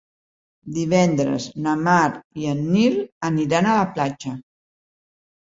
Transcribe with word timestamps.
Divendres 0.77 1.45
na 1.67 1.75
Mar 1.89 2.07
i 2.45 2.49
en 2.55 2.63
Nil 2.77 2.97
aniran 3.31 3.71
a 3.71 3.77
la 3.81 3.87
platja. 3.99 4.37